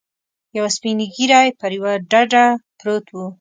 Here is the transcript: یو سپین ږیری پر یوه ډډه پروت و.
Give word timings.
یو 0.57 0.65
سپین 0.75 0.97
ږیری 1.15 1.47
پر 1.59 1.71
یوه 1.77 1.93
ډډه 2.11 2.45
پروت 2.77 3.05
و. 3.11 3.15